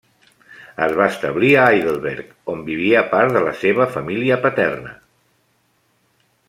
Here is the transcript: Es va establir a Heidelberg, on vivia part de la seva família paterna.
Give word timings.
Es 0.85 0.95
va 0.99 1.05
establir 1.11 1.51
a 1.55 1.65
Heidelberg, 1.73 2.33
on 2.55 2.65
vivia 2.71 3.05
part 3.13 3.37
de 3.39 3.45
la 3.51 3.55
seva 3.63 3.87
família 3.99 4.43
paterna. 4.47 4.99